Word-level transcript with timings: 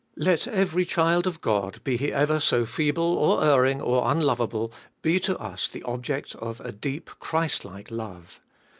Let 0.17 0.47
every 0.47 0.83
child 0.83 1.27
of 1.27 1.41
God, 1.41 1.79
be 1.83 1.95
he 1.95 2.11
ever 2.11 2.39
so 2.39 2.65
feeble 2.65 3.19
or 3.19 3.43
erring 3.45 3.79
or 3.79 4.09
unlovable, 4.09 4.73
be 5.03 5.19
to 5.19 5.37
us 5.37 5.67
the 5.67 5.83
object 5.83 6.33
of 6.37 6.59
a 6.59 6.71
deep, 6.71 7.11
Christlike 7.19 7.91
love. 7.91 8.39